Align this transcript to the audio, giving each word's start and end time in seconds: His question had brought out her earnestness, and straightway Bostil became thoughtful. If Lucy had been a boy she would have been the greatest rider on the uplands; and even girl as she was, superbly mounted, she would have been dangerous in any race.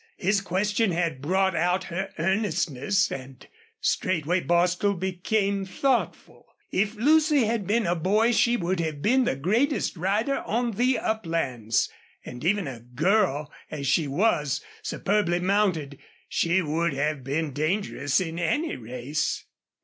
His 0.17 0.41
question 0.41 0.89
had 0.89 1.21
brought 1.21 1.55
out 1.55 1.83
her 1.83 2.09
earnestness, 2.17 3.11
and 3.11 3.47
straightway 3.81 4.39
Bostil 4.41 4.95
became 4.95 5.63
thoughtful. 5.63 6.47
If 6.71 6.95
Lucy 6.95 7.43
had 7.45 7.67
been 7.67 7.85
a 7.85 7.93
boy 7.93 8.31
she 8.31 8.57
would 8.57 8.79
have 8.79 9.03
been 9.03 9.25
the 9.25 9.35
greatest 9.35 9.95
rider 9.95 10.39
on 10.39 10.71
the 10.71 10.97
uplands; 10.97 11.87
and 12.25 12.43
even 12.43 12.65
girl 12.95 13.51
as 13.69 13.85
she 13.85 14.07
was, 14.07 14.61
superbly 14.81 15.39
mounted, 15.39 15.99
she 16.27 16.63
would 16.63 16.93
have 16.93 17.23
been 17.23 17.53
dangerous 17.53 18.19
in 18.19 18.39
any 18.39 18.75
race. 18.77 19.45